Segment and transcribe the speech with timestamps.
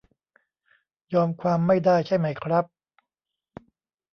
[1.13, 2.65] ยอมความไม่ได้ใช่ไหมครับ